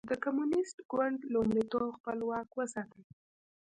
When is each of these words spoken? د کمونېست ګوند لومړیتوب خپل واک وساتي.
د 0.09 0.11
کمونېست 0.23 0.77
ګوند 0.91 1.19
لومړیتوب 1.33 1.87
خپل 1.97 2.17
واک 2.29 2.49
وساتي. 2.59 3.03